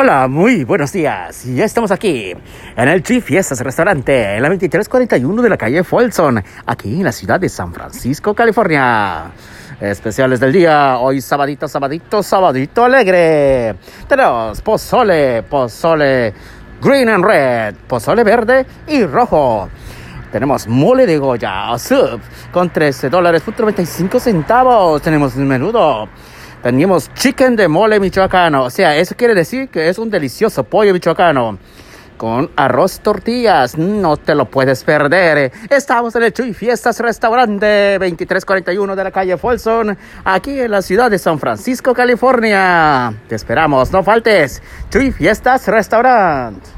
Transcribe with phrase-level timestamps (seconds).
[0.00, 1.42] Hola, muy buenos días.
[1.44, 2.32] Ya estamos aquí
[2.76, 6.36] en el G Fiestas Restaurante, en la 2341 de la calle Folsom,
[6.66, 9.32] aquí en la ciudad de San Francisco, California.
[9.80, 13.74] Especiales del día, hoy sabadito, sabadito, sabadito alegre.
[14.06, 16.32] Tenemos pozole, pozole
[16.80, 19.68] green and red, pozole verde y rojo.
[20.30, 22.20] Tenemos mole de Goya, soup,
[22.52, 25.02] con 13 dólares, 95 centavos.
[25.02, 26.08] Tenemos menudo.
[26.62, 28.64] Tenemos chicken de mole michoacano.
[28.64, 31.58] O sea, eso quiere decir que es un delicioso pollo michoacano.
[32.16, 33.78] Con arroz tortillas.
[33.78, 35.52] No te lo puedes perder.
[35.70, 39.94] Estamos en el Chuy Fiestas Restaurante 2341 de la calle Folsom.
[40.24, 43.14] Aquí en la ciudad de San Francisco, California.
[43.28, 43.92] Te esperamos.
[43.92, 44.60] No faltes.
[44.90, 46.77] Chuy Fiestas Restaurant.